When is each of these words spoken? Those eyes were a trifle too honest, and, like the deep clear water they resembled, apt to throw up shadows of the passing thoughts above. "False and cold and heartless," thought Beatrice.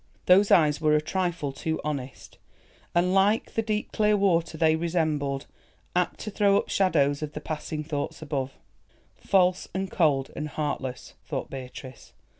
Those 0.25 0.49
eyes 0.49 0.81
were 0.81 0.95
a 0.95 0.99
trifle 0.99 1.51
too 1.51 1.79
honest, 1.83 2.39
and, 2.95 3.13
like 3.13 3.53
the 3.53 3.61
deep 3.61 3.91
clear 3.91 4.17
water 4.17 4.57
they 4.57 4.75
resembled, 4.75 5.45
apt 5.95 6.19
to 6.21 6.31
throw 6.31 6.57
up 6.57 6.69
shadows 6.69 7.21
of 7.21 7.33
the 7.33 7.39
passing 7.39 7.83
thoughts 7.83 8.19
above. 8.19 8.53
"False 9.15 9.67
and 9.75 9.91
cold 9.91 10.31
and 10.35 10.47
heartless," 10.47 11.13
thought 11.23 11.51
Beatrice. 11.51 12.13